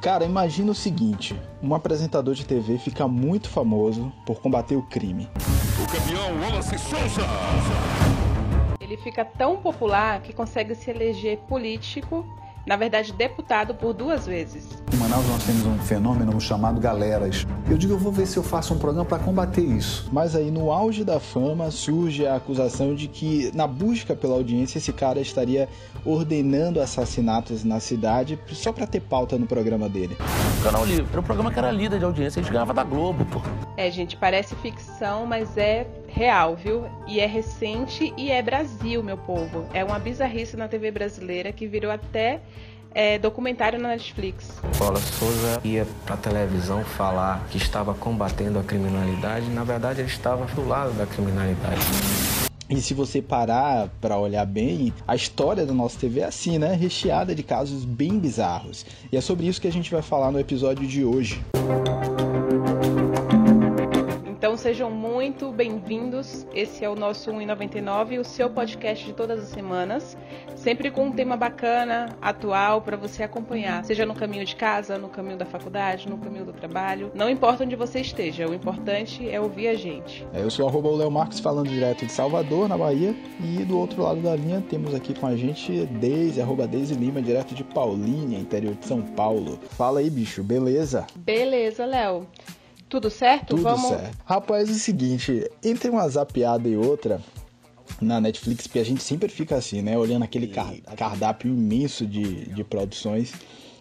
[0.00, 5.28] Cara, imagina o seguinte: um apresentador de TV fica muito famoso por combater o crime.
[5.82, 7.22] O campeão Wallace Souza!
[8.80, 12.24] Ele fica tão popular que consegue se eleger político
[12.68, 14.68] na verdade, deputado por duas vezes.
[15.08, 17.46] Manaus nós temos um fenômeno chamado galeras.
[17.66, 20.06] Eu digo, eu vou ver se eu faço um programa para combater isso.
[20.12, 24.76] Mas aí no auge da fama surge a acusação de que na busca pela audiência
[24.76, 25.66] esse cara estaria
[26.04, 30.14] ordenando assassinatos na cidade só para ter pauta no programa dele.
[30.60, 32.84] O Canal Livre era um programa que era líder de audiência, a gente ganhava da
[32.84, 33.40] Globo, pô.
[33.78, 36.84] É, gente, parece ficção, mas é real, viu?
[37.06, 39.64] E é recente e é Brasil, meu povo.
[39.72, 42.42] É uma bizarrice na TV brasileira que virou até
[42.98, 44.60] é, documentário na Netflix.
[44.76, 50.44] Paula Souza ia para televisão falar que estava combatendo a criminalidade, na verdade ele estava
[50.46, 51.80] do lado da criminalidade.
[52.68, 56.74] E se você parar para olhar bem, a história da nossa TV é assim, né?
[56.74, 58.84] Recheada de casos bem bizarros.
[59.12, 61.40] E é sobre isso que a gente vai falar no episódio de hoje.
[61.54, 62.27] Então
[64.58, 66.44] sejam muito bem-vindos.
[66.52, 70.16] Esse é o nosso 1,99, o seu podcast de todas as semanas,
[70.56, 75.08] sempre com um tema bacana, atual para você acompanhar, seja no caminho de casa, no
[75.08, 79.40] caminho da faculdade, no caminho do trabalho, não importa onde você esteja, o importante é
[79.40, 80.26] ouvir a gente.
[80.34, 84.02] É, eu sou o Léo Marques falando direto de Salvador, na Bahia, e do outro
[84.02, 88.36] lado da linha temos aqui com a gente Deise, arroba Deise Lima, direto de Paulínia,
[88.36, 89.60] interior de São Paulo.
[89.70, 91.06] Fala aí, bicho, beleza?
[91.14, 92.26] Beleza, Léo.
[92.88, 93.48] Tudo certo?
[93.48, 93.88] Tudo Vamos...
[93.88, 94.16] certo.
[94.24, 97.20] Rapaz, é o seguinte, entre uma zapiada e outra,
[98.00, 99.96] na Netflix, porque a gente sempre fica assim, né?
[99.96, 100.48] Olhando aquele
[100.96, 103.32] cardápio imenso de, de produções.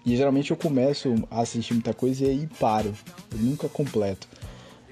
[0.06, 2.94] E geralmente eu começo a assistir muita coisa e aí paro.
[3.32, 4.28] Eu nunca completo.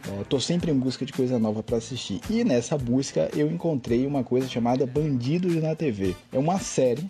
[0.07, 2.19] É, tô sempre em busca de coisa nova para assistir.
[2.29, 6.15] E nessa busca eu encontrei uma coisa chamada Bandidos na TV.
[6.31, 7.07] É uma série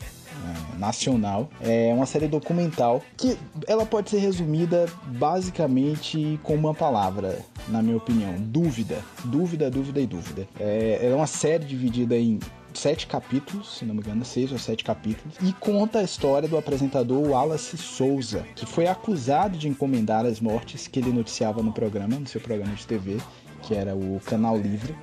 [0.78, 1.50] nacional.
[1.62, 7.98] É uma série documental que ela pode ser resumida basicamente com uma palavra, na minha
[7.98, 9.00] opinião: dúvida.
[9.24, 10.48] Dúvida, dúvida e dúvida.
[10.60, 12.40] É, é uma série dividida em
[12.74, 16.58] sete capítulos, se não me engano, seis ou sete capítulos, e conta a história do
[16.58, 22.20] apresentador Wallace Souza, que foi acusado de encomendar as mortes que ele noticiava no programa,
[22.20, 23.18] no seu programa de TV,
[23.62, 24.96] que era o Canal Livre,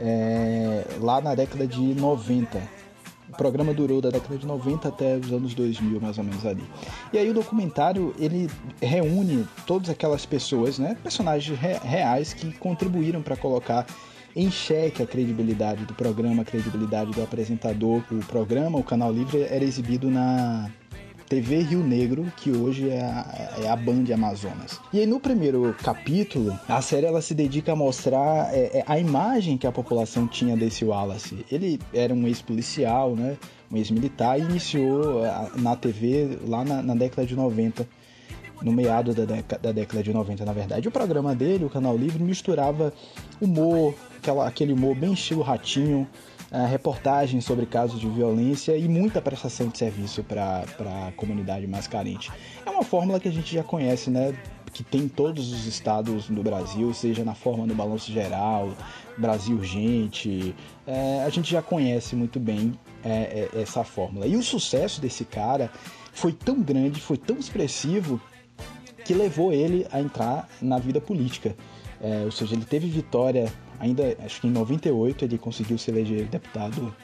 [0.00, 2.81] é, lá na década de 90.
[3.32, 6.62] O programa durou da década de 90 até os anos 2000, mais ou menos ali.
[7.14, 8.46] E aí o documentário, ele
[8.78, 13.86] reúne todas aquelas pessoas, né, personagens re reais que contribuíram para colocar
[14.36, 18.02] em xeque a credibilidade do programa, a credibilidade do apresentador.
[18.10, 20.70] O programa, o Canal Livre, era exibido na
[21.32, 24.78] TV Rio Negro, que hoje é a, é a Band Amazonas.
[24.92, 28.98] E aí no primeiro capítulo, a série ela se dedica a mostrar é, é, a
[28.98, 31.42] imagem que a população tinha desse Wallace.
[31.50, 33.38] Ele era um ex-policial, né?
[33.70, 37.88] um ex-militar, e iniciou é, na TV lá na, na década de 90
[38.60, 40.86] no meado da, da, década de 90, na verdade.
[40.86, 42.92] O programa dele, o Canal Livre, misturava
[43.40, 46.06] humor, aquela, aquele humor bem estilo ratinho,
[46.68, 50.64] reportagens sobre casos de violência e muita prestação de serviço para
[51.08, 52.30] a comunidade mais carente.
[52.64, 54.34] É uma fórmula que a gente já conhece, né?
[54.72, 58.72] Que tem em todos os estados do Brasil, seja na forma do balanço geral,
[59.18, 60.54] Brasil Urgente.
[60.86, 64.26] É, a gente já conhece muito bem é, é, essa fórmula.
[64.26, 65.70] E o sucesso desse cara
[66.12, 68.20] foi tão grande, foi tão expressivo,
[69.04, 71.56] que levou ele a entrar na vida política.
[72.00, 76.26] É, ou seja, ele teve vitória ainda, acho que em 98 ele conseguiu se eleger
[76.26, 76.94] deputado,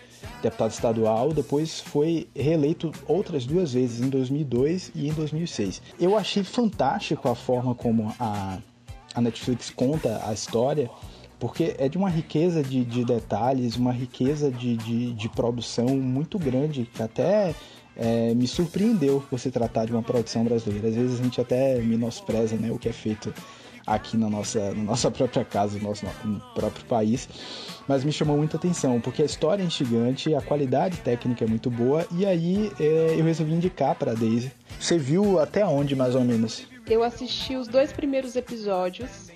[0.40, 5.82] deputado estadual, depois foi reeleito outras duas vezes, em 2002 e em 2006.
[6.00, 8.58] Eu achei fantástico a forma como a,
[9.12, 10.88] a Netflix conta a história,
[11.40, 16.38] porque é de uma riqueza de, de detalhes, uma riqueza de, de, de, produção muito
[16.38, 17.56] grande, que até
[17.96, 20.88] é, me surpreendeu você tratar de uma produção brasileira.
[20.88, 23.34] Às vezes a gente até menospreza né, o que é feito
[23.94, 27.28] aqui na nossa, na nossa própria casa, no nosso no próprio país.
[27.86, 31.70] Mas me chamou muita atenção, porque a história é instigante, a qualidade técnica é muito
[31.70, 34.52] boa, e aí é, eu resolvi indicar para a Daisy.
[34.78, 36.66] Você viu até onde, mais ou menos?
[36.86, 39.30] Eu assisti os dois primeiros episódios.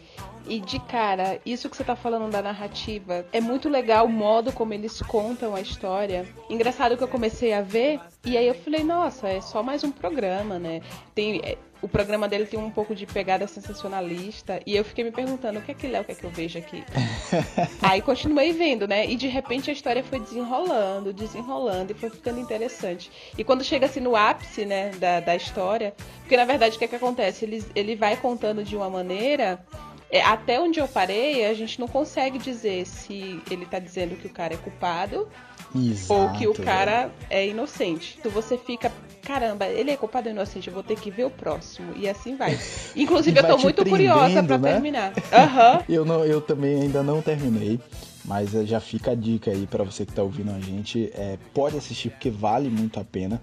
[0.46, 4.52] E de cara, isso que você tá falando da narrativa, é muito legal o modo
[4.52, 6.26] como eles contam a história.
[6.50, 9.90] Engraçado que eu comecei a ver, e aí eu falei, nossa, é só mais um
[9.90, 10.80] programa, né?
[11.14, 14.60] Tem, é, o programa dele tem um pouco de pegada sensacionalista.
[14.64, 16.84] E eu fiquei me perguntando o que é que Léo quer que eu veja aqui.
[17.82, 19.04] Aí continuei vendo, né?
[19.04, 23.10] E de repente a história foi desenrolando, desenrolando e foi ficando interessante.
[23.36, 26.84] E quando chega assim no ápice, né, da, da história, porque na verdade o que
[26.84, 27.44] é que acontece?
[27.44, 29.60] Ele, ele vai contando de uma maneira
[30.12, 34.26] é, até onde eu parei, a gente não consegue dizer se ele tá dizendo que
[34.26, 35.26] o cara é culpado
[35.74, 38.18] Exato, ou que o cara é inocente.
[38.20, 38.92] Então você fica,
[39.22, 41.94] caramba, ele é culpado ou inocente, eu vou ter que ver o próximo.
[41.96, 42.58] E assim vai.
[42.94, 44.72] Inclusive, eu vai tô te muito curiosa prendendo, né?
[44.74, 45.12] terminar.
[45.32, 45.82] Aham.
[45.88, 47.80] Eu, não, eu também ainda não terminei,
[48.24, 51.10] mas eh, já fica a dica aí pra você que tá ouvindo a gente.
[51.14, 53.40] É, pode assistir porque vale muito a pena.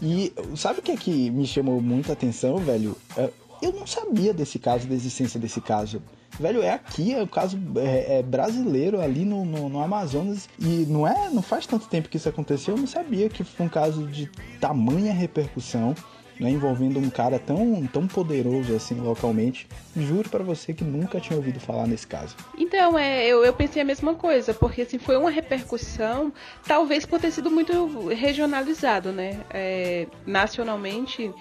[0.00, 2.96] E sabe o que é que me chamou muita atenção, velho?
[3.16, 3.30] É,
[3.62, 6.02] Eu não sabia desse caso, da existência desse caso.
[6.38, 10.48] Velho, é aqui, é o caso é, é brasileiro ali no, no, no Amazonas.
[10.58, 13.66] E não é, não faz tanto tempo que isso aconteceu, eu não sabia que foi
[13.66, 14.30] um caso de
[14.60, 15.94] tamanha repercussão.
[16.38, 19.66] Né, envolvendo um cara tão, tão poderoso assim localmente.
[19.96, 22.36] Juro pra você que nunca tinha ouvido falar nesse caso.
[22.58, 26.30] Então, é, eu, eu pensei a mesma coisa, porque assim, foi uma repercussão,
[26.66, 29.40] talvez por ter sido muito regionalizado, né?
[29.48, 31.32] É, nacionalmente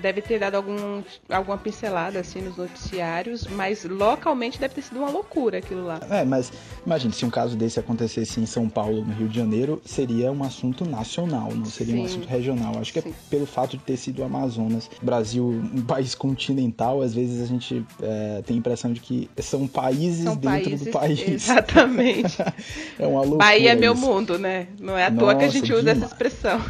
[0.00, 5.10] deve ter dado algum, alguma pincelada assim nos noticiários, mas localmente deve ter sido uma
[5.10, 6.00] loucura aquilo lá.
[6.10, 6.52] É, mas
[6.84, 10.42] imagine, se um caso desse acontecesse em São Paulo, no Rio de Janeiro, seria um
[10.42, 12.04] assunto nacional, não seria um Sim.
[12.04, 12.78] assunto regional.
[12.78, 13.10] Acho que Sim.
[13.10, 14.90] é pelo fato de ter sido o Amazonas.
[15.02, 19.66] Brasil, um país continental, às vezes a gente é, tem a impressão de que são
[19.66, 21.28] países São dentro países, do país.
[21.28, 22.36] exatamente.
[22.98, 24.02] é uma loucura Bahia é meu isso.
[24.02, 24.68] mundo, né?
[24.78, 26.60] Não é à toa que a Nossa, gente usa essa expressão.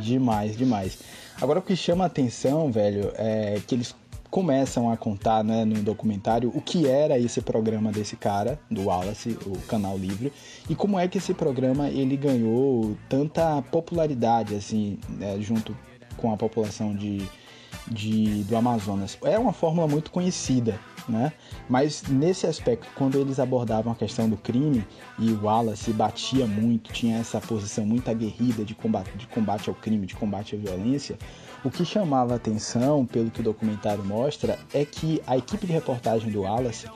[0.00, 0.98] Demais, demais.
[1.40, 3.94] Agora o que chama a atenção, velho, é que eles
[4.30, 9.38] começam a contar, né, no documentário, o que era esse programa desse cara, do Wallace,
[9.46, 10.32] o Canal Livre,
[10.68, 15.76] e como é que esse programa ele ganhou tanta popularidade, assim, né, junto
[16.16, 17.26] com a população de,
[17.86, 19.16] de, do Amazonas.
[19.22, 21.32] É uma fórmula muito conhecida, né?
[21.68, 24.84] Mas nesse aspecto, quando eles abordavam a questão do crime
[25.18, 29.74] e o Wallace batia muito, tinha essa posição muito aguerrida de combate, de combate ao
[29.74, 31.18] crime, de combate à violência,
[31.64, 36.30] o que chamava atenção, pelo que o documentário mostra, é que a equipe de reportagem
[36.30, 36.86] do Wallace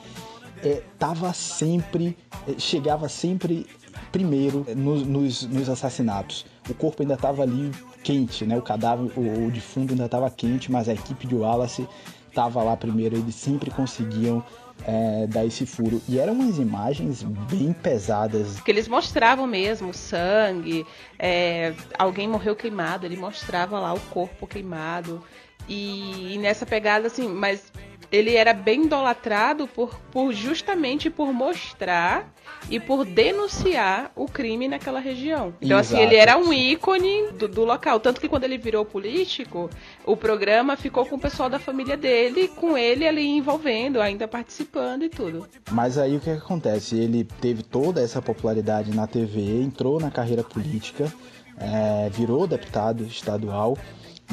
[0.63, 2.17] estava sempre,
[2.47, 3.65] eh, chegava sempre
[4.11, 6.45] primeiro eh, nos, nos, nos assassinatos.
[6.69, 7.71] O corpo ainda estava ali
[8.03, 8.57] quente, né?
[8.57, 11.87] O cadáver, o, o defunto ainda estava quente, mas a equipe de Wallace
[12.31, 13.15] estava lá primeiro.
[13.15, 14.43] Eles sempre conseguiam
[14.85, 16.01] eh, dar esse furo.
[16.07, 18.55] E eram umas imagens bem pesadas.
[18.55, 20.85] Porque eles mostravam mesmo sangue,
[21.19, 25.23] é, alguém morreu queimado, ele mostrava lá o corpo queimado.
[25.67, 27.71] E, e nessa pegada, assim, mas
[28.11, 32.31] ele era bem idolatrado por, por justamente por mostrar
[32.69, 35.53] e por denunciar o crime naquela região.
[35.61, 36.11] Então, assim, Exato.
[36.11, 37.99] ele era um ícone do, do local.
[37.99, 39.69] Tanto que quando ele virou político,
[40.05, 45.03] o programa ficou com o pessoal da família dele, com ele ali envolvendo, ainda participando
[45.03, 45.47] e tudo.
[45.71, 46.97] Mas aí o que, que acontece?
[46.97, 51.11] Ele teve toda essa popularidade na TV, entrou na carreira política,
[51.57, 53.77] eh, virou deputado estadual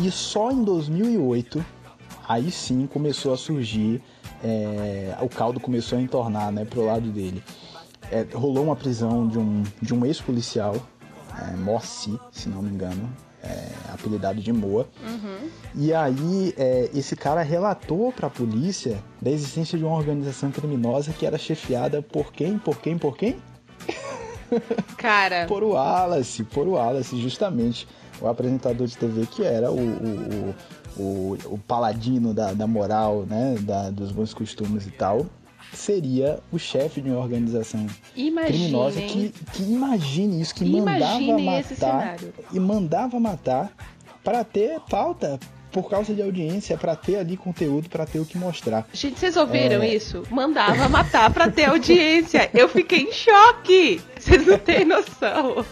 [0.01, 1.65] e só em 2008
[2.29, 4.03] aí sim começou a surgir,
[4.45, 7.43] eh, o caldo começou a entornar né, pro lado dele.
[8.13, 10.77] Eh, rolou uma prisão de um, de um ex-policial,
[11.41, 13.09] é, Morsi, se não me engano,
[13.43, 14.89] é, apelidado de Moa.
[15.75, 21.13] E aí, é, esse cara relatou para a polícia da existência de uma organização criminosa
[21.13, 22.59] que era chefiada por quem?
[22.59, 22.99] Por quem?
[22.99, 23.37] Por quem?
[24.97, 27.87] Cara, Por o Wallace, por o Wallace, justamente.
[28.21, 30.55] O apresentador de TV que era o, o,
[30.99, 33.57] o, o, paladino da, da moral, né?
[33.61, 35.27] Da, dos bons costumes e tal.
[35.73, 41.75] Seria o chefe de uma organização criminosa que, que imagine isso, que mandava Imaginem esse
[41.75, 42.35] matar cenário.
[42.53, 43.71] e mandava matar
[44.25, 45.39] para ter pauta
[45.71, 48.89] por causa de audiência, para ter ali conteúdo, para ter o que mostrar.
[48.95, 49.95] Gente, vocês ouviram É.
[49.95, 50.23] isso?
[50.31, 52.49] Mandava matar pra ter audiência.
[52.55, 54.01] Eu fiquei em choque.
[54.19, 55.65] Vocês não têm noção.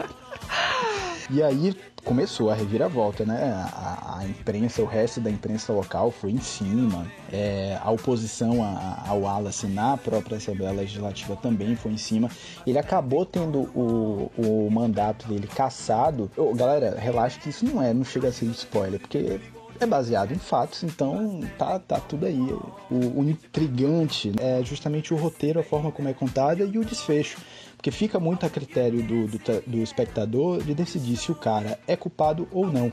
[1.31, 1.75] E aí
[2.07, 3.53] começou a reviravolta, né?
[3.53, 7.05] A, a imprensa, o resto da imprensa local foi em cima.
[7.33, 8.63] É, a oposição
[9.07, 12.31] ao Wallace na própria Assembleia Legislativa também foi em cima.
[12.65, 16.31] Ele acabou tendo o, o mandato dele cassado.
[16.55, 19.41] Galera, relaxa que isso não é, não chega a ser spoiler, porque
[19.81, 22.41] é baseado em fatos, então tá, tá tudo aí.
[22.91, 27.39] O, o intrigante é justamente o roteiro, a forma como é contada e o desfecho.
[27.87, 31.95] Porque fica muito a critério do, do, do espectador de decidir se o cara é
[31.95, 32.93] culpado ou não.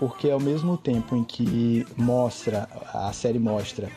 [0.00, 3.88] Porque ao mesmo tempo em que mostra, a série mostra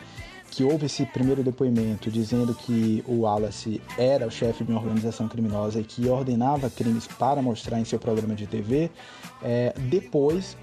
[0.51, 5.27] que houve esse primeiro depoimento dizendo que o Wallace era o chefe de uma organização
[5.27, 8.91] criminosa e que ordenava crimes para mostrar em seu programa de TV,
[9.41, 10.55] é, depois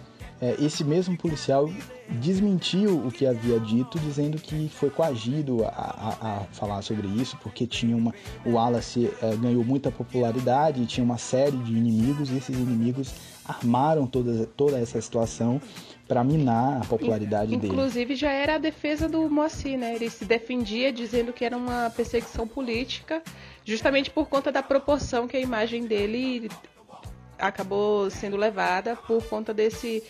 [0.59, 1.71] esse mesmo policial
[2.09, 7.39] desmentiu o que havia dito, dizendo que foi coagido a, a, a falar sobre isso,
[7.43, 8.13] porque tinha uma,
[8.45, 14.07] o Wallace é, ganhou muita popularidade, tinha uma série de inimigos, e esses inimigos armaram
[14.07, 15.61] toda, toda essa situação
[16.07, 17.73] para minar a popularidade Inclusive, dele.
[17.73, 19.95] Inclusive já era a defesa do Moacir, né?
[19.95, 23.23] Ele se defendia dizendo que era uma perseguição política,
[23.65, 26.51] justamente por conta da proporção que a imagem dele
[27.43, 30.03] acabou sendo levada por conta desse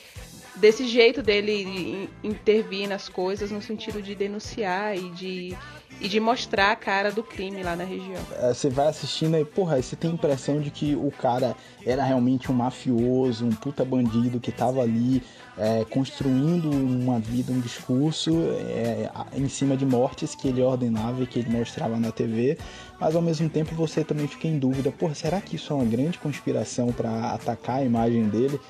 [0.55, 5.57] desse jeito dele intervir nas coisas no sentido de denunciar e de
[6.01, 8.21] e de mostrar a cara do crime lá na região.
[8.39, 11.55] É, você vai assistindo e, porra, você tem a impressão de que o cara
[11.87, 15.23] era realmente um mafioso, um puta bandido que tava ali
[15.57, 21.27] é, construindo uma vida, um discurso é, em cima de mortes que ele ordenava e
[21.27, 22.59] que ele mostrava na TV,
[22.99, 25.85] mas ao mesmo tempo você também fica em dúvida, porra, será que isso é uma
[25.85, 28.61] grande conspiração para atacar a imagem dele?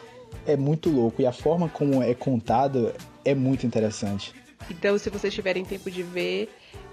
[0.46, 2.92] É muito louco e a forma como é contado
[3.24, 4.34] é muito interessante.
[4.70, 6.48] Então, se vocês tiverem tempo de ver,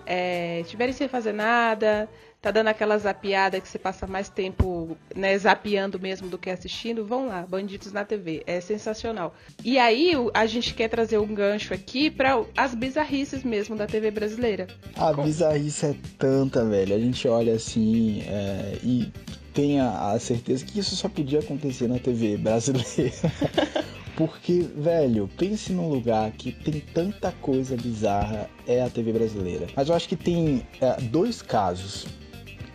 [0.10, 2.10] é, estiverem sem fazer nada,
[2.42, 7.06] tá dando aquela zapiada que você passa mais tempo né, zapeando mesmo do que assistindo,
[7.06, 9.36] vão lá, Bandidos na TV, é sensacional.
[9.64, 14.10] E aí a gente quer trazer um gancho aqui para as bizarrices mesmo da TV
[14.10, 14.66] brasileira.
[14.96, 16.96] A bizarrice é tanta, velho.
[16.96, 19.12] A gente olha assim é, e
[19.54, 23.14] tem a, a certeza que isso só podia acontecer na TV brasileira.
[24.20, 29.68] Porque, velho, pense num lugar que tem tanta coisa bizarra, é a TV brasileira.
[29.74, 32.06] Mas eu acho que tem é, dois casos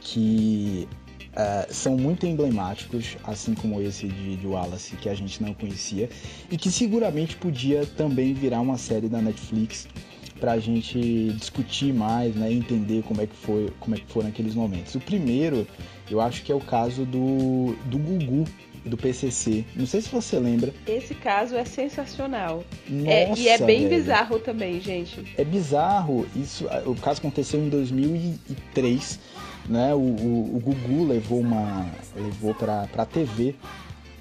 [0.01, 0.89] que
[1.37, 6.09] é, são muito emblemáticos, assim como esse de, de, Wallace, que a gente não conhecia,
[6.51, 9.87] e que seguramente podia também virar uma série da Netflix
[10.41, 14.55] pra gente discutir mais, né, entender como é que foi, como é que foram aqueles
[14.55, 14.95] momentos.
[14.95, 15.67] O primeiro,
[16.11, 18.45] eu acho que é o caso do, do Gugu,
[18.85, 19.65] do PCC.
[19.75, 20.73] Não sei se você lembra.
[20.87, 22.65] Esse caso é sensacional.
[22.89, 23.97] Nossa, é, e é bem velho.
[23.97, 25.25] bizarro também, gente.
[25.37, 26.27] É bizarro.
[26.37, 29.19] Isso, o caso aconteceu em 2003,
[29.69, 29.95] né?
[29.95, 33.55] O, o, o Gugu levou uma levou para para TV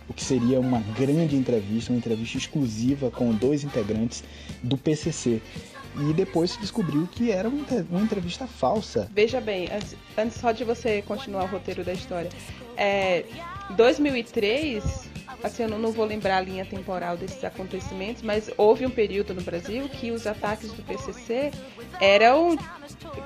[0.07, 4.23] o que seria uma grande entrevista, uma entrevista exclusiva com dois integrantes
[4.61, 5.41] do PCC.
[5.95, 9.09] E depois se descobriu que era uma entrevista falsa.
[9.13, 12.29] Veja bem, antes, antes só de você continuar o roteiro da história,
[12.75, 13.25] é,
[13.71, 15.09] 2003,
[15.43, 19.33] assim, eu não, não vou lembrar a linha temporal desses acontecimentos, mas houve um período
[19.33, 21.51] no Brasil que os ataques do PCC
[21.99, 22.57] eram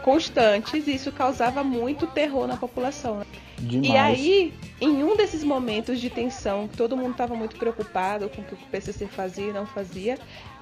[0.04, 3.20] constantes e isso causava muito terror na população.
[3.20, 3.26] Né?
[3.60, 3.90] Demais.
[3.90, 8.46] E aí, em um desses momentos de tensão, todo mundo estava muito preocupado com o
[8.46, 10.18] que o PCC fazia e não fazia,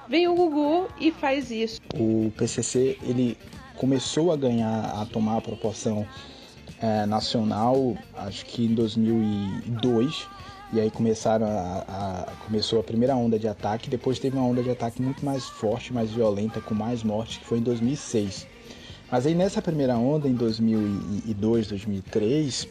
[0.08, 1.80] vem o Gugu e faz isso.
[1.94, 3.36] O PCC, ele
[3.76, 6.06] começou a ganhar, a tomar a proporção
[6.80, 10.26] é, nacional, acho que em 2002,
[10.72, 14.62] e aí começaram a, a, começou a primeira onda de ataque, depois teve uma onda
[14.62, 18.46] de ataque muito mais forte, mais violenta, com mais mortes, que foi em 2006.
[19.10, 22.68] Mas aí nessa primeira onda, em 2002, 2003,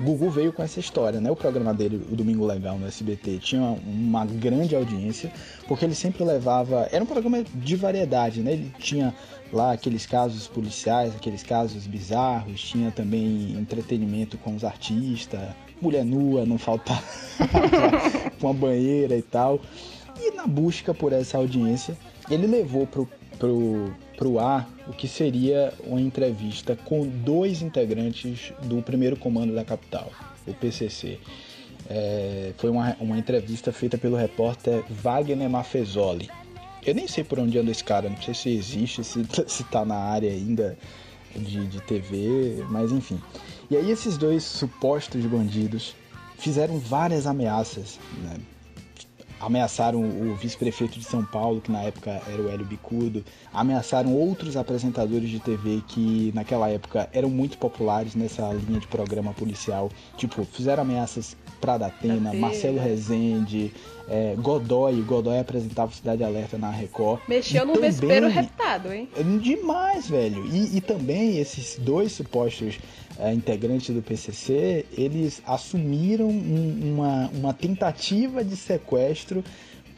[0.00, 1.30] Gugu veio com essa história, né?
[1.30, 5.32] O programa dele, o Domingo Legal no SBT, tinha uma grande audiência,
[5.66, 6.88] porque ele sempre levava.
[6.92, 8.52] Era um programa de variedade, né?
[8.52, 9.14] Ele tinha
[9.52, 15.40] lá aqueles casos policiais, aqueles casos bizarros, tinha também entretenimento com os artistas,
[15.80, 17.02] mulher nua, não faltava,
[18.40, 19.60] com a banheira e tal.
[20.18, 21.96] E na busca por essa audiência,
[22.30, 28.82] ele levou pro, pro, pro ar o que seria uma entrevista com dois integrantes do
[28.82, 30.10] primeiro comando da capital,
[30.46, 31.18] o PCC.
[31.88, 36.28] É, foi uma, uma entrevista feita pelo repórter Wagner Maffezoli.
[36.84, 39.84] Eu nem sei por onde anda esse cara, não sei se existe, se, se tá
[39.84, 40.76] na área ainda
[41.34, 43.20] de, de TV, mas enfim.
[43.70, 45.94] E aí esses dois supostos bandidos
[46.38, 48.36] fizeram várias ameaças, né?
[49.40, 54.56] Ameaçaram o vice-prefeito de São Paulo, que na época era o Hélio Bicudo, ameaçaram outros
[54.56, 59.90] apresentadores de TV que naquela época eram muito populares nessa linha de programa policial.
[60.16, 63.72] Tipo, fizeram ameaças para Datena, Marcelo Rezende,
[64.08, 67.20] é, Godoy, Godoy apresentava Cidade Alerta na Record.
[67.26, 69.08] Mexeu e no também, vespeiro reptado, hein?
[69.42, 70.46] Demais, velho.
[70.46, 72.78] E, e também esses dois supostos
[73.18, 79.42] é, integrantes do PCC, eles assumiram um, uma, uma tentativa de sequestro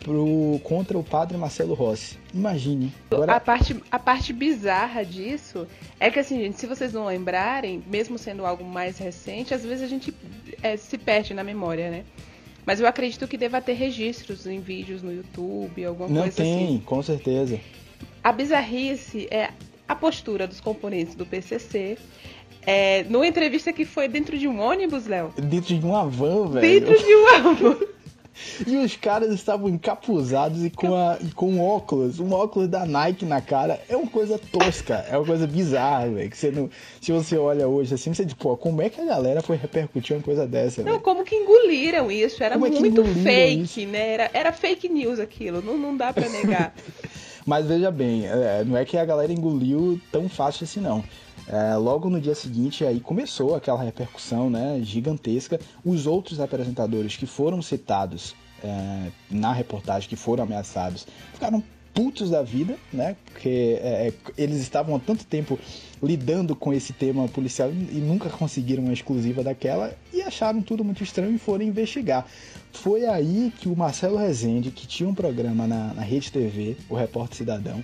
[0.00, 2.18] pro, contra o padre Marcelo Rossi.
[2.32, 2.92] Imagine.
[3.10, 3.34] Agora...
[3.34, 5.66] A, parte, a parte bizarra disso
[5.98, 9.82] é que, assim, gente, se vocês não lembrarem, mesmo sendo algo mais recente, às vezes
[9.82, 10.14] a gente
[10.62, 12.04] é, se perde na memória, né?
[12.64, 16.52] Mas eu acredito que deva ter registros em vídeos no YouTube, alguma não coisa tem,
[16.52, 16.62] assim.
[16.62, 17.60] Não tem, com certeza.
[18.22, 19.50] A bizarrice é
[19.88, 21.96] a postura dos componentes do PCC
[22.66, 25.32] é, numa entrevista que foi dentro de um ônibus, Léo.
[25.36, 26.60] Dentro de uma van, velho.
[26.60, 27.76] Dentro de uma van.
[28.66, 32.86] E os caras estavam encapuzados e com, a, e com um óculos, um óculos da
[32.86, 33.80] Nike na cara.
[33.88, 36.30] É uma coisa tosca, é uma coisa bizarra, velho.
[36.30, 36.70] Que você não.
[37.00, 40.16] Se você olha hoje assim, você diz, pô, como é que a galera foi repercutir
[40.16, 41.02] uma coisa dessa, Não, velho?
[41.02, 42.42] como que engoliram isso?
[42.42, 43.86] Era Como é muito engoliram fake, isso?
[43.88, 44.08] né?
[44.14, 46.72] Era, era fake news aquilo, não, não dá pra negar.
[47.44, 51.02] Mas veja bem, é, não é que a galera engoliu tão fácil assim, não.
[51.50, 55.58] É, logo no dia seguinte, aí começou aquela repercussão né, gigantesca.
[55.84, 61.62] Os outros apresentadores que foram citados é, na reportagem, que foram ameaçados, ficaram
[61.94, 63.16] putos da vida, né?
[63.24, 65.58] Porque é, eles estavam há tanto tempo
[66.00, 71.02] lidando com esse tema policial e nunca conseguiram uma exclusiva daquela e acharam tudo muito
[71.02, 72.24] estranho e foram investigar.
[72.72, 76.94] Foi aí que o Marcelo Rezende, que tinha um programa na, na Rede TV, o
[76.94, 77.82] Repórter Cidadão,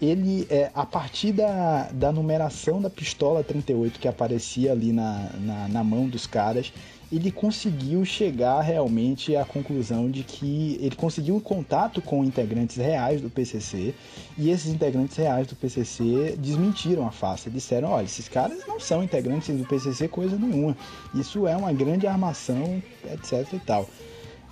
[0.00, 5.68] ele, é, a partir da, da numeração da pistola 38 que aparecia ali na, na,
[5.68, 6.72] na mão dos caras,
[7.10, 13.20] ele conseguiu chegar realmente à conclusão de que ele conseguiu um contato com integrantes reais
[13.20, 13.94] do PCC
[14.36, 17.48] e esses integrantes reais do PCC desmentiram a face.
[17.48, 20.76] Disseram: olha, esses caras não são integrantes do PCC coisa nenhuma.
[21.14, 23.88] Isso é uma grande armação, etc e tal.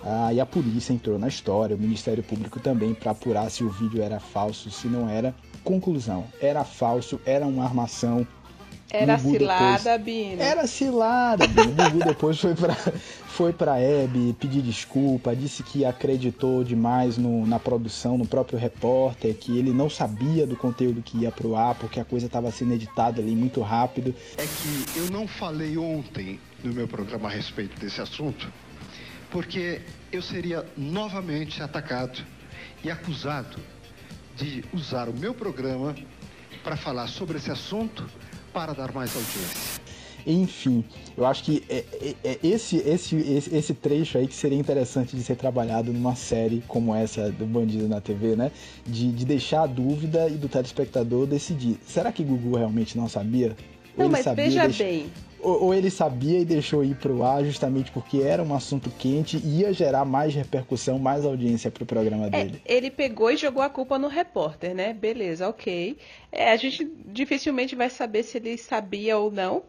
[0.03, 3.69] Ah, e a polícia entrou na história, o Ministério Público também, para apurar se o
[3.69, 5.33] vídeo era falso, se não era.
[5.63, 8.25] Conclusão: era falso, era uma armação.
[8.89, 10.41] Era cilada, Bino.
[10.41, 11.43] Era cilada.
[11.43, 12.73] O Gugu depois foi pra,
[13.27, 19.35] foi pra Hebe pedir desculpa, disse que acreditou demais no, na produção, no próprio repórter,
[19.35, 22.73] que ele não sabia do conteúdo que ia pro ar, porque a coisa estava sendo
[22.73, 24.15] editada ali muito rápido.
[24.37, 28.47] é que eu não falei ontem no meu programa a respeito desse assunto,
[29.31, 29.81] porque
[30.11, 32.19] eu seria novamente atacado
[32.83, 33.57] e acusado
[34.35, 35.95] de usar o meu programa
[36.63, 38.09] para falar sobre esse assunto
[38.53, 39.77] para dar mais audiência.
[40.25, 40.83] Enfim,
[41.15, 45.15] eu acho que é, é- é esse, esse, esse, esse trecho aí que seria interessante
[45.15, 48.51] de ser trabalhado numa série como essa do Bandido na TV, né?
[48.85, 51.77] De, de deixar a dúvida e do telespectador decidir.
[51.85, 53.55] Será que Gugu realmente não sabia?
[53.95, 55.09] Ou Não, ele mas sabia e veja deixou- bem.
[55.39, 59.37] Ou, ou ele sabia e deixou ir pro ar justamente porque era um assunto quente
[59.37, 62.61] e ia gerar mais repercussão, mais audiência pro programa É, dele.
[62.65, 64.93] ele pegou e jogou a culpa no repórter, né?
[64.93, 65.97] Beleza, ok.
[66.31, 69.63] É, a gente dificilmente vai saber se ele sabia ou não.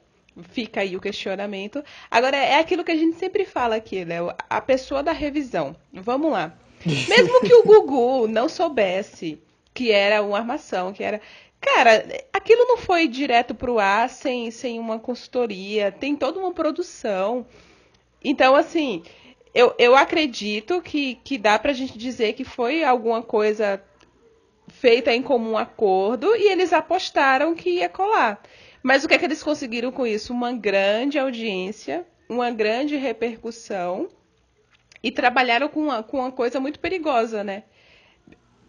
[0.50, 1.82] Fica aí o questionamento.
[2.08, 4.18] Agora, é aquilo que a gente sempre fala aqui, né?
[4.48, 5.74] A pessoa da revisão.
[5.92, 6.54] Vamos lá.
[6.86, 9.40] Mesmo que o Gugu não soubesse
[9.74, 11.20] que era uma armação, que era.
[11.60, 17.46] Cara, aquilo não foi direto pro ar sem, sem uma consultoria, tem toda uma produção.
[18.22, 19.02] Então, assim,
[19.54, 23.82] eu, eu acredito que, que dá pra gente dizer que foi alguma coisa
[24.68, 28.40] feita em comum acordo e eles apostaram que ia colar.
[28.82, 30.32] Mas o que é que eles conseguiram com isso?
[30.32, 34.08] Uma grande audiência, uma grande repercussão
[35.02, 37.64] e trabalharam com uma, com uma coisa muito perigosa, né?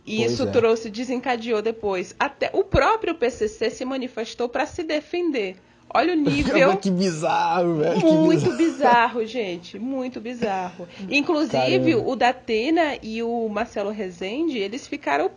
[0.05, 0.45] E Pois isso é.
[0.51, 2.15] trouxe, desencadeou depois.
[2.19, 5.57] Até o próprio PCC se manifestou para se defender.
[5.93, 7.99] Olha o nível que bizarro, velho.
[8.01, 8.57] muito bizarro.
[8.57, 9.77] bizarro, gente.
[9.79, 10.87] Muito bizarro.
[11.09, 12.09] Inclusive, Caramba.
[12.09, 15.29] o Datena e o Marcelo Rezende, eles ficaram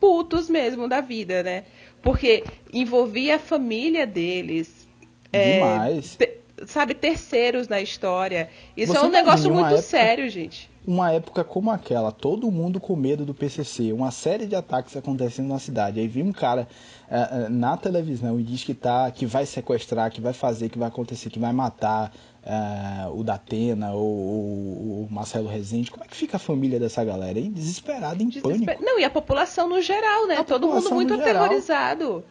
[0.00, 1.64] putos mesmo da vida, né?
[2.02, 4.86] Porque envolvia a família deles.
[5.32, 6.16] é, Demais.
[6.16, 8.48] te- sabe, terceiros na história.
[8.76, 10.70] Isso Você é um negócio muito época- sério, gente.
[10.90, 15.48] Uma época como aquela, todo mundo com medo do PCC, uma série de ataques acontecendo
[15.48, 16.00] na cidade.
[16.00, 16.66] Aí vem um cara
[17.10, 20.88] eh, na televisão e diz que tá, que vai sequestrar, que vai fazer, que vai
[20.88, 22.10] acontecer, que vai matar
[22.42, 25.90] eh, o Datena ou, ou o Marcelo Rezende.
[25.90, 27.50] Como é que fica a família dessa galera, hein?
[27.52, 28.82] Desesperada, em Desesper- pânico.
[28.82, 30.36] Não, e a população no geral, né?
[30.38, 31.44] A Todo mundo muito geral.
[31.44, 32.24] aterrorizado.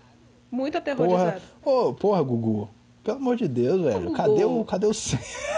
[0.50, 1.42] Muito Porra, aterrorizado.
[1.64, 2.70] ô, porra, Gugu.
[3.04, 4.12] Pelo amor de Deus, velho.
[4.14, 4.92] Cadê o, cadê o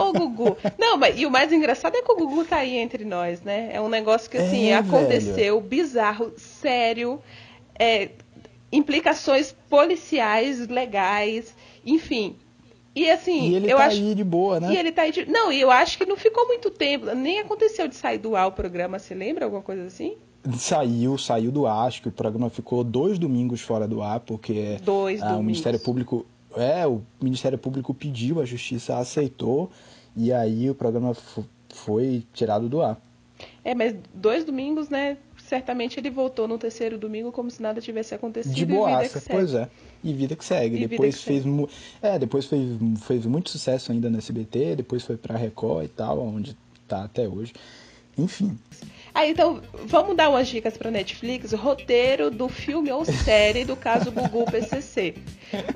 [0.00, 0.56] Ô, Gugu.
[0.78, 3.70] Não, mas e o mais engraçado é que o Gugu tá aí entre nós, né?
[3.72, 7.20] É um negócio que, assim, É, aconteceu, bizarro, sério,
[7.78, 8.10] é,
[8.72, 12.36] implicações policiais, legais, enfim.
[12.94, 13.96] E assim, E ele eu tá acho.
[13.96, 14.72] aí de boa, né?
[14.72, 15.26] E ele tá aí de...
[15.30, 17.14] Não, e eu acho que não ficou muito tempo.
[17.14, 19.44] Nem aconteceu de sair do ar o programa, se lembra?
[19.44, 20.16] Alguma coisa assim?
[20.56, 24.78] Saiu, saiu do ar, acho que o programa ficou dois domingos fora do ar, porque
[24.82, 25.42] Dois ah, o.
[25.42, 26.24] Ministério Público.
[26.56, 29.70] É, o Ministério Público pediu, a justiça aceitou,
[30.16, 33.00] e aí o programa fo- foi tirado do ar.
[33.62, 35.18] É, mas dois domingos, né?
[35.36, 38.54] Certamente ele voltou no terceiro domingo como se nada tivesse acontecido.
[38.54, 39.68] De e boaça, pois é.
[40.02, 40.76] E vida que segue.
[40.76, 41.42] E depois que fez.
[41.42, 41.68] segue.
[42.00, 42.62] É, depois fez,
[43.02, 46.56] fez muito sucesso ainda no SBT, depois foi pra Record e tal, onde
[46.88, 47.52] tá até hoje.
[48.16, 48.58] Enfim.
[49.16, 51.50] Ah, então vamos dar umas dicas pra Netflix.
[51.52, 55.14] Roteiro do filme ou série do caso Gugu PCC.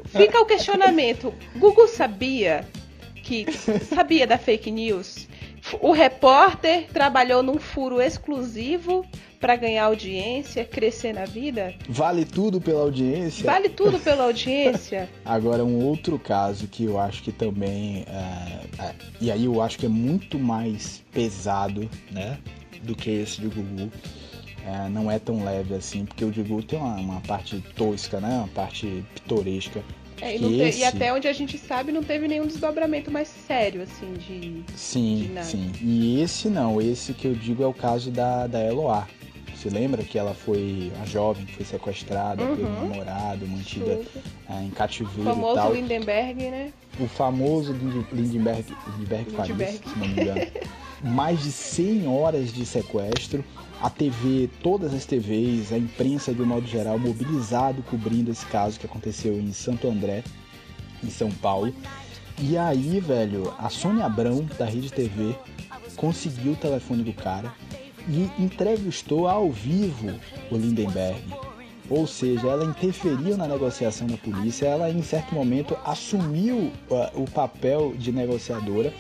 [0.05, 2.69] Fica o questionamento: Gugu sabia
[3.15, 3.47] que
[3.89, 5.27] sabia da fake news?
[5.81, 9.05] o repórter trabalhou num furo exclusivo
[9.39, 11.75] para ganhar audiência, crescer na vida?
[11.89, 13.45] Vale tudo pela audiência?
[13.45, 15.09] Vale tudo pela audiência?
[15.25, 18.05] Agora, um outro caso que eu acho que também.
[18.07, 22.39] É, é, e aí eu acho que é muito mais pesado, né?
[22.83, 23.91] Do que esse de Gugu.
[24.67, 28.21] É, não é tão leve assim, porque o de Gugu tem uma, uma parte tosca,
[28.21, 28.39] né?
[28.39, 29.83] Uma parte pitoresca.
[30.21, 30.81] É, e, esse...
[30.81, 34.63] e, até onde a gente sabe não teve nenhum desdobramento mais sério, assim, de.
[34.77, 35.73] Sim, de sim.
[35.81, 39.07] E esse não, esse que eu digo é o caso da, da Eloá.
[39.55, 42.57] Você lembra que ela foi a jovem que foi sequestrada uhum.
[42.57, 44.01] pelo namorado, mantida
[44.49, 45.75] é, em cativeiro o famoso e tal.
[45.75, 46.73] Lindenberg, né?
[46.99, 47.73] O famoso
[48.13, 50.41] Lindenberg, Lindenberg Faris, se não me engano.
[51.03, 53.45] Mais de 100 horas de sequestro.
[53.81, 58.79] A TV, todas as TVs, a imprensa de um modo geral, mobilizado cobrindo esse caso
[58.79, 60.23] que aconteceu em Santo André,
[61.03, 61.75] em São Paulo.
[62.39, 65.35] E aí, velho, a Sônia Abrão, da Rede TV,
[65.97, 67.53] conseguiu o telefone do cara
[68.09, 70.11] e entrevistou ao vivo
[70.51, 71.23] o Lindenberg.
[71.89, 77.29] Ou seja, ela interferiu na negociação da polícia, ela em certo momento assumiu uh, o
[77.29, 78.95] papel de negociadora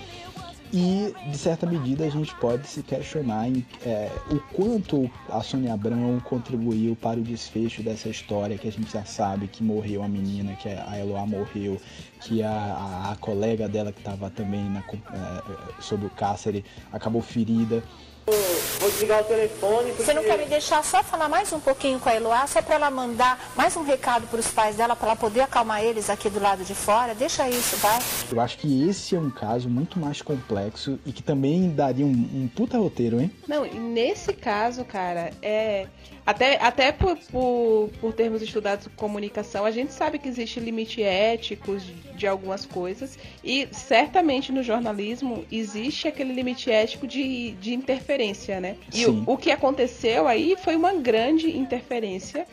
[0.72, 5.74] e, de certa medida, a gente pode se questionar em, é, o quanto a Sônia
[5.74, 10.08] Abrão contribuiu para o desfecho dessa história que a gente já sabe que morreu a
[10.08, 11.80] menina, que a Eloá morreu,
[12.20, 17.20] que a, a, a colega dela que estava também na, é, sob o cárcere acabou
[17.20, 17.82] ferida.
[18.26, 19.88] Vou desligar o telefone.
[19.88, 20.04] Porque...
[20.04, 22.76] Você não quer me deixar só falar mais um pouquinho com a Eloá, só para
[22.76, 26.30] ela mandar mais um recado para os pais dela, para ela poder acalmar eles aqui
[26.30, 27.14] do lado de fora?
[27.14, 27.98] Deixa isso, vai.
[28.30, 32.10] Eu acho que esse é um caso muito mais complexo e que também daria um,
[32.10, 33.30] um puta roteiro, hein?
[33.46, 35.86] Não, e nesse caso, cara, é.
[36.30, 41.84] Até, até por, por, por termos estudado comunicação, a gente sabe que existe limite éticos
[41.84, 48.60] de, de algumas coisas e certamente no jornalismo existe aquele limite ético de, de interferência,
[48.60, 48.76] né?
[48.94, 52.46] E o, o, que aconteceu aí foi uma grande interferência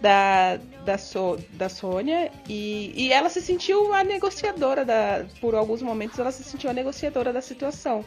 [0.00, 5.26] da, da, so, da Sônia e, e ela se sentiu a negociadora da.
[5.40, 8.04] Por alguns momentos ela se sentiu a negociadora da situação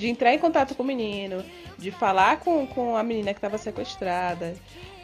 [0.00, 1.44] de entrar em contato com o menino,
[1.78, 4.54] de falar com, com a menina que estava sequestrada,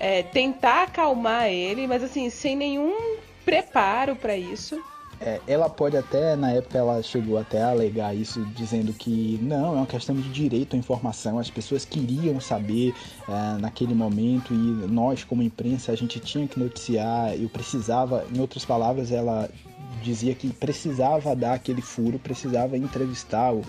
[0.00, 4.82] é, tentar acalmar ele, mas assim, sem nenhum preparo para isso.
[5.20, 9.74] É, ela pode até, na época, ela chegou até a alegar isso, dizendo que não,
[9.74, 12.94] é uma questão de direito à informação, as pessoas queriam saber
[13.26, 18.40] é, naquele momento e nós, como imprensa, a gente tinha que noticiar, eu precisava, em
[18.40, 19.48] outras palavras, ela
[20.02, 23.62] dizia que precisava dar aquele furo, precisava entrevistar o,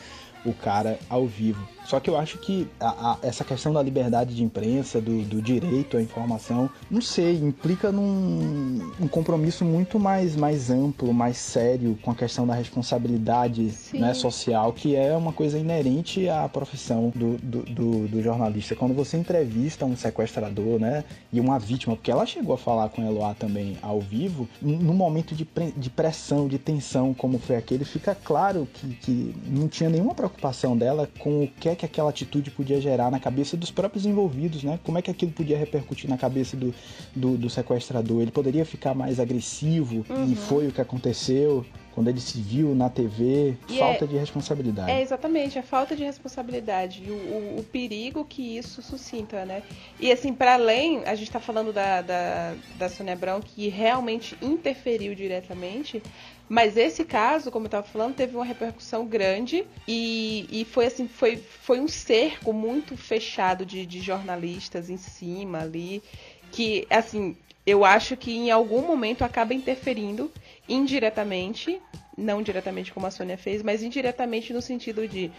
[0.47, 1.76] o cara ao vivo.
[1.88, 5.41] Só que eu acho que a, a, essa questão da liberdade de imprensa, do, do,
[5.41, 11.97] direito à informação, não sei, implica num um compromisso muito mais, mais amplo, mais sério
[12.02, 17.38] com a questão da responsabilidade né, social, que é uma coisa inerente à profissão do,
[17.38, 18.76] do, do, jornalista.
[18.76, 23.02] Quando você entrevista um sequestrador né, e uma vítima, porque ela chegou a falar com
[23.02, 25.47] Eloá também ao vivo, num momento de,
[25.78, 30.76] de pressão, de tensão como foi aquele, fica claro que, que não tinha nenhuma preocupação
[30.76, 34.63] dela com o que é que aquela atitude podia gerar na cabeça dos próprios envolvidos,
[34.63, 34.79] né?
[34.83, 36.73] Como é que aquilo podia repercutir na cabeça do,
[37.15, 38.21] do, do sequestrador?
[38.21, 40.31] Ele poderia ficar mais agressivo uhum.
[40.31, 41.65] e foi o que aconteceu
[41.97, 44.91] quando ele se viu na TV, e falta é, de responsabilidade.
[44.91, 49.63] É, exatamente, a falta de responsabilidade e o, o, o, perigo que isso suscita, né?
[49.99, 54.38] E assim, para além, a gente está falando da, da, da Sônia Abrão, que realmente
[54.43, 56.03] interferiu diretamente,
[56.47, 61.07] mas esse caso, como eu estava falando, teve uma repercussão grande e, e foi assim,
[61.07, 66.03] foi, foi um cerco muito fechado de, de jornalistas em cima ali,
[66.51, 67.36] que assim,
[67.67, 70.31] eu acho que em algum momento acaba interferindo
[70.67, 71.82] indiretamente,
[72.17, 75.32] não diretamente como a Sônia fez, mas indiretamente no sentido de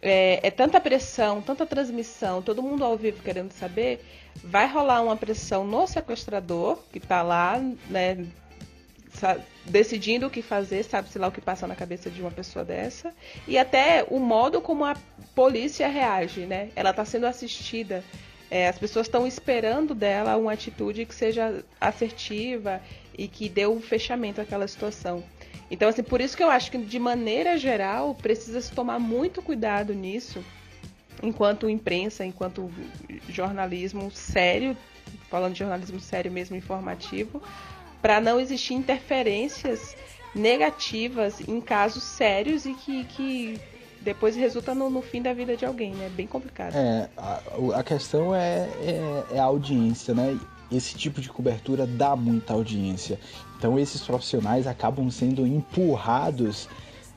[0.00, 4.04] é, é, tanta pressão, tanta transmissão, todo mundo ao vivo querendo saber,
[4.42, 8.26] vai rolar uma pressão no sequestrador, que está lá, né,
[9.64, 13.14] decidindo o que fazer, sabe-se lá o que passa na cabeça de uma pessoa dessa,
[13.46, 14.96] e até o modo como a
[15.34, 16.70] polícia reage, né?
[16.74, 18.02] Ela está sendo assistida,
[18.50, 22.80] é, as pessoas estão esperando dela uma atitude que seja assertiva
[23.16, 25.22] e que dê um fechamento àquela situação.
[25.70, 29.40] Então, assim, por isso que eu acho que, de maneira geral, precisa se tomar muito
[29.40, 30.44] cuidado nisso,
[31.22, 32.70] enquanto imprensa, enquanto
[33.28, 34.76] jornalismo sério,
[35.30, 37.42] falando de jornalismo sério mesmo, informativo,
[38.02, 39.96] para não existir interferências
[40.34, 43.60] negativas em casos sérios e que, que
[44.00, 46.10] depois resulta no, no, fim da vida de alguém, né?
[46.14, 46.74] Bem complicado.
[46.74, 47.40] É, a,
[47.76, 50.38] a questão é, é, é, a audiência, né?
[50.76, 53.18] Esse tipo de cobertura dá muita audiência.
[53.58, 56.68] Então esses profissionais acabam sendo empurrados,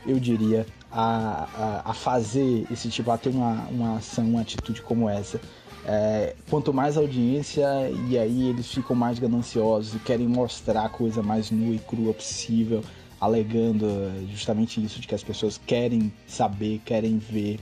[0.05, 4.81] eu diria, a, a, a fazer esse tipo, a ter uma, uma ação, uma atitude
[4.81, 5.41] como essa.
[5.87, 7.67] É, quanto mais audiência,
[8.09, 12.13] e aí eles ficam mais gananciosos e querem mostrar a coisa mais nua e crua
[12.13, 12.83] possível,
[13.21, 13.87] alegando
[14.31, 17.59] justamente isso de que as pessoas querem saber, querem ver.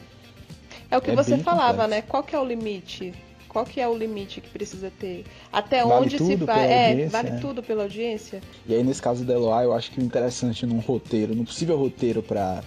[0.89, 1.89] É o que é você falava, complexo.
[1.89, 2.01] né?
[2.03, 3.13] Qual que é o limite?
[3.54, 5.24] Qual que é o limite que precisa ter?
[5.52, 6.72] Até vale onde se vai?
[6.72, 7.38] É, vale é.
[7.38, 8.42] tudo pela audiência?
[8.68, 11.78] E aí, nesse caso da Eloy, eu acho que o interessante num roteiro, num possível
[11.78, 12.63] roteiro para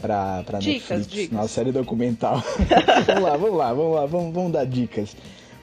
[0.00, 1.38] pra, pra dicas, Netflix, dicas.
[1.38, 2.42] na série documental.
[3.06, 5.16] vamos lá, vamos lá, vamos lá, vamos, vamos dar dicas.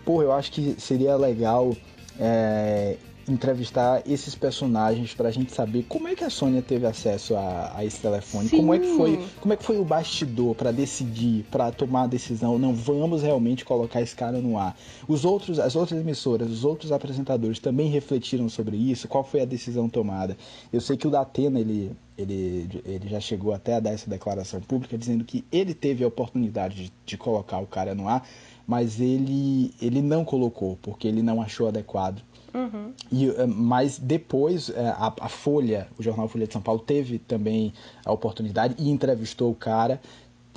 [0.03, 1.75] Porra, eu acho que seria legal
[2.19, 7.73] é, entrevistar esses personagens pra gente saber como é que a Sônia teve acesso a,
[7.75, 8.57] a esse telefone, Sim.
[8.57, 12.07] como é que foi, como é que foi o bastidor para decidir, para tomar a
[12.07, 14.77] decisão, não vamos realmente colocar esse cara no ar.
[15.07, 19.45] Os outros, as outras emissoras, os outros apresentadores também refletiram sobre isso, qual foi a
[19.45, 20.37] decisão tomada.
[20.71, 24.61] Eu sei que o Datena ele ele, ele já chegou até a dar essa declaração
[24.61, 28.27] pública dizendo que ele teve a oportunidade de, de colocar o cara no ar,
[28.67, 32.21] mas ele, ele não colocou, porque ele não achou adequado.
[32.53, 32.93] Uhum.
[33.11, 37.17] E, eh, mas depois eh, a, a, Folha, o jornal Folha de São Paulo, teve
[37.17, 37.73] também
[38.05, 39.99] a oportunidade e entrevistou o cara.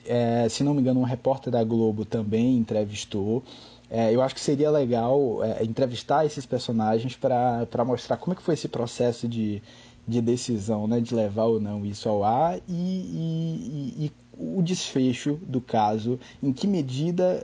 [0.04, 3.42] É, se não me engano, um repórter da Globo também entrevistou.
[3.90, 8.42] É, eu acho que seria legal é, entrevistar esses personagens para mostrar como é que
[8.42, 9.62] foi esse processo de,
[10.06, 14.62] de decisão, né, de levar ou não isso ao ar e, e, e, e o
[14.62, 17.42] desfecho do caso, em que medida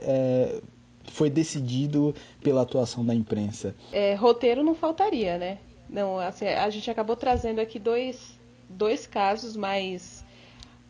[1.11, 3.75] foi decidido pela atuação da imprensa.
[3.91, 5.57] É, roteiro não faltaria, né?
[5.89, 8.39] Não, assim, a gente acabou trazendo aqui dois,
[8.69, 10.23] dois casos mais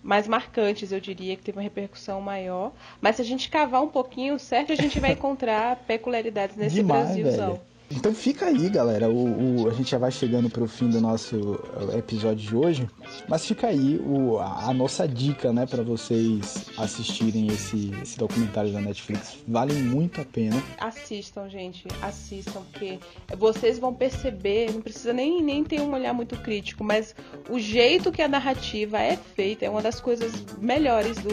[0.04, 2.74] mais marcantes, eu diria, que teve uma repercussão maior.
[3.00, 7.06] Mas se a gente cavar um pouquinho, certo, a gente vai encontrar peculiaridades nesse Demais,
[7.06, 7.54] Brasilzão.
[7.54, 7.62] Velho.
[7.96, 9.08] Então fica aí, galera.
[9.08, 11.60] O, o, a gente já vai chegando para o fim do nosso
[11.92, 12.90] eh, episódio de hoje,
[13.28, 18.74] mas fica aí o, a, a nossa dica, né, para vocês assistirem esse, esse documentário
[18.74, 19.38] da Netflix.
[19.48, 20.62] Vale muito a pena.
[20.80, 23.00] Assistam, gente, assistam, porque
[23.38, 27.16] vocês vão perceber, não precisa nem, nem ter um olhar muito crítico, mas
[27.50, 31.30] o jeito que a narrativa é feita é uma das coisas melhores do,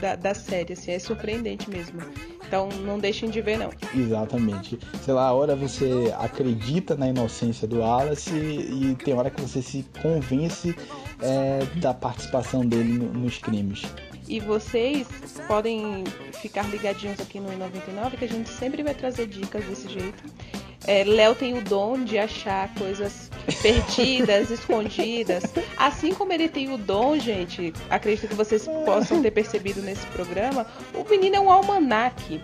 [0.00, 2.00] da, da série, assim, é surpreendente mesmo.
[2.50, 3.70] Então não deixem de ver, não.
[3.94, 4.76] Exatamente.
[5.04, 9.62] Sei lá, a hora você acredita na inocência do Wallace e, tem hora que você
[9.62, 10.74] se convence
[11.22, 13.84] é, da participação dele no, nos crimes.
[14.28, 15.06] E vocês
[15.46, 16.02] podem
[16.42, 20.24] ficar ligadinhos aqui no 99 que a gente sempre vai trazer dicas desse jeito.
[20.88, 25.44] É, Léo tem o dom de achar coisas perdidas, escondidas.
[25.76, 30.66] Assim como ele tem o dom, gente, acredito que vocês possam ter percebido nesse programa,
[30.94, 32.40] o menino é um almanaque.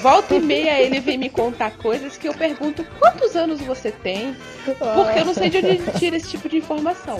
[0.00, 4.36] Volta e meia ele vem me contar coisas que eu pergunto quantos anos você tem,
[4.64, 7.18] porque eu não sei de onde ele tira esse tipo de informação.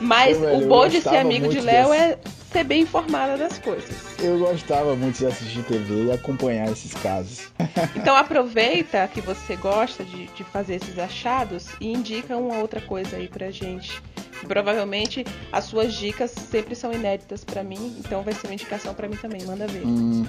[0.00, 2.18] Mas o bom de ser amigo de Léo é
[2.54, 3.90] ser bem informada das coisas.
[4.20, 7.52] Eu gostava muito de assistir TV e acompanhar esses casos.
[7.96, 13.16] Então aproveita que você gosta de, de fazer esses achados e indica uma outra coisa
[13.16, 14.00] aí pra gente.
[14.46, 19.08] provavelmente as suas dicas sempre são inéditas para mim, então vai ser uma indicação para
[19.08, 19.42] mim também.
[19.44, 19.84] Manda ver.
[19.84, 20.24] Hum,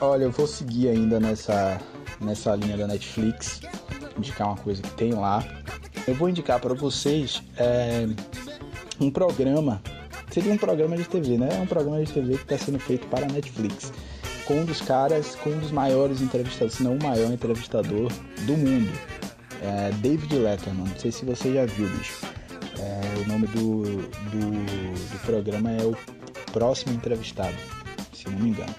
[0.00, 1.80] olha, eu vou seguir ainda nessa,
[2.20, 3.60] nessa linha da Netflix,
[4.16, 5.44] indicar uma coisa que tem lá.
[6.06, 8.06] Eu vou indicar para vocês é,
[9.00, 9.82] um programa
[10.32, 11.48] seria um programa de TV, né?
[11.52, 13.92] É um programa de TV que está sendo feito para a Netflix.
[14.46, 18.10] Com um dos caras, com um dos maiores entrevistadores, se não o maior entrevistador
[18.46, 18.90] do mundo.
[19.62, 20.88] É David Letterman.
[20.88, 22.26] Não sei se você já viu, bicho.
[22.78, 24.50] É, o nome do, do,
[25.12, 25.96] do programa é O
[26.52, 27.54] Próximo Entrevistado,
[28.12, 28.74] se não me engano.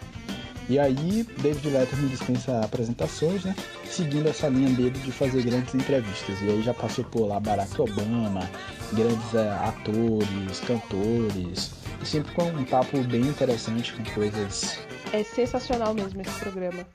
[0.70, 3.56] E aí, David Letterman dispensa apresentações, né?
[3.86, 6.42] Seguindo essa linha dele de fazer grandes entrevistas.
[6.42, 8.50] E aí já passou por lá Barack Obama,
[8.94, 11.72] grandes é, atores, cantores.
[12.02, 14.80] E sempre com um papo bem interessante, com coisas.
[15.12, 16.86] É sensacional mesmo esse programa.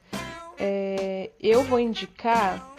[0.59, 2.75] É, eu vou indicar.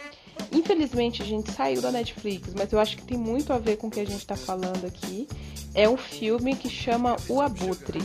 [0.52, 3.86] Infelizmente a gente saiu da Netflix, mas eu acho que tem muito a ver com
[3.86, 5.28] o que a gente está falando aqui.
[5.74, 8.00] É um filme que chama O Abutre.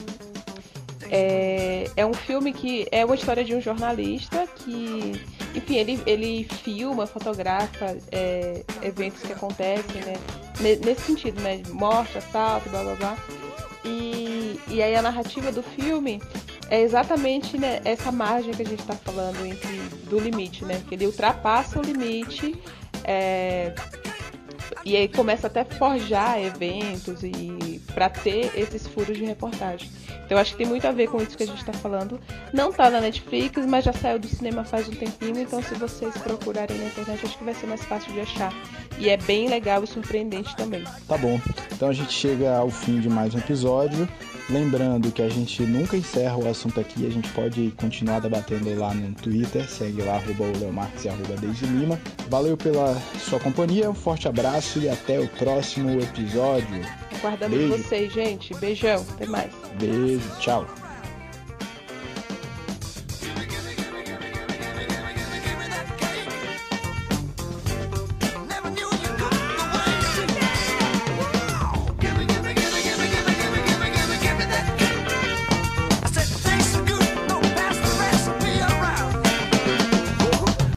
[1.09, 5.13] É, é um filme que é uma história de um jornalista que,
[5.55, 10.15] enfim, ele, ele filma, fotografa é, eventos que acontecem, né?
[10.59, 11.61] Nesse sentido, né?
[11.69, 13.17] Morte, assalto, blá blá blá.
[13.83, 16.21] E, e aí a narrativa do filme
[16.69, 19.77] é exatamente né, essa margem que a gente está falando entre
[20.09, 20.81] do limite, né?
[20.87, 22.55] Que ele ultrapassa o limite
[23.03, 23.73] é,
[24.83, 29.89] e aí começa até a forjar eventos e para ter esses furos de reportagem.
[30.25, 32.19] Então acho que tem muito a ver com isso que a gente está falando.
[32.53, 36.17] Não tá na Netflix, mas já saiu do cinema faz um tempinho, então se vocês
[36.17, 38.53] procurarem na internet, acho que vai ser mais fácil de achar.
[38.97, 40.83] E é bem legal e surpreendente também.
[41.07, 41.39] Tá bom.
[41.71, 44.07] Então a gente chega ao fim de mais um episódio.
[44.49, 48.93] Lembrando que a gente nunca encerra o assunto aqui, a gente pode continuar debatendo lá
[48.93, 50.45] no Twitter, segue lá, arroba
[51.03, 51.99] e arroba Deise Lima.
[52.29, 56.81] Valeu pela sua companhia, um forte abraço e até o próximo episódio.
[57.17, 58.53] Aguardamos vocês, gente.
[58.55, 59.51] Beijão, até mais.
[59.79, 60.84] Beijo, tchau.